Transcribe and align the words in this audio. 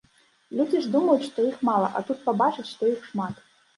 Людзі 0.61 0.79
ж 0.85 0.89
думаюць, 0.95 1.27
што 1.27 1.45
іх 1.49 1.61
мала, 1.71 1.87
а 1.99 2.01
тут 2.07 2.25
пабачаць, 2.31 2.69
што 2.73 2.91
іх 2.97 3.05
шмат. 3.11 3.35